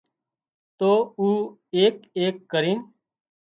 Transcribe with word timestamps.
تو 0.79 0.91
او 1.19 1.29
ايڪ 1.77 1.95
ايڪ 2.19 2.35
ڪرينَ 2.51 2.79